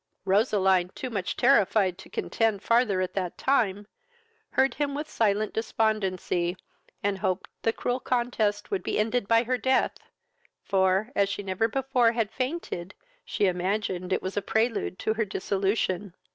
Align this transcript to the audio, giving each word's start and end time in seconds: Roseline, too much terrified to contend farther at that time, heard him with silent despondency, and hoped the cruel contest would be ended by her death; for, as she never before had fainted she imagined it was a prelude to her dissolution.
Roseline, 0.25 0.89
too 0.95 1.11
much 1.11 1.37
terrified 1.37 1.95
to 1.99 2.09
contend 2.09 2.63
farther 2.63 3.01
at 3.01 3.13
that 3.13 3.37
time, 3.37 3.85
heard 4.53 4.73
him 4.73 4.95
with 4.95 5.07
silent 5.07 5.53
despondency, 5.53 6.57
and 7.03 7.19
hoped 7.19 7.51
the 7.61 7.71
cruel 7.71 7.99
contest 7.99 8.71
would 8.71 8.81
be 8.81 8.97
ended 8.97 9.27
by 9.27 9.43
her 9.43 9.59
death; 9.59 9.99
for, 10.63 11.11
as 11.15 11.29
she 11.29 11.43
never 11.43 11.67
before 11.67 12.13
had 12.13 12.31
fainted 12.31 12.95
she 13.23 13.45
imagined 13.45 14.11
it 14.11 14.23
was 14.23 14.35
a 14.35 14.41
prelude 14.41 14.97
to 14.97 15.13
her 15.13 15.23
dissolution. 15.25 16.15